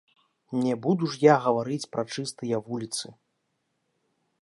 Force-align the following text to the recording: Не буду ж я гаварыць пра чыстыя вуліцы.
Не 0.61 0.73
буду 0.85 1.09
ж 1.11 1.21
я 1.25 1.35
гаварыць 1.45 1.89
пра 1.93 2.03
чыстыя 2.17 2.57
вуліцы. 2.71 3.15